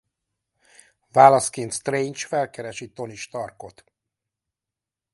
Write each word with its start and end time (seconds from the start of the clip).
Válaszként 1.11 1.73
Strange 1.73 2.19
felkeresi 2.27 2.89
Tony 2.91 3.15
Starkot. 3.15 3.83